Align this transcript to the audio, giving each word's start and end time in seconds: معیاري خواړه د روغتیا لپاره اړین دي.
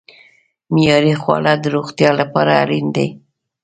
معیاري 0.73 1.13
خواړه 1.21 1.53
د 1.59 1.65
روغتیا 1.75 2.09
لپاره 2.21 2.51
اړین 2.63 2.87
دي. 2.95 3.07